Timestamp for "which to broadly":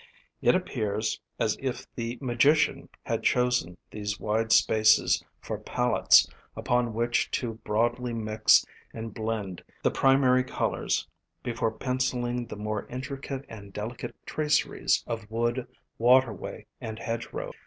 6.95-8.11